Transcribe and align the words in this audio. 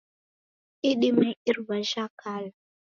Idimei 0.89 1.33
iruw'a 1.49 1.77
jhakala. 1.89 2.51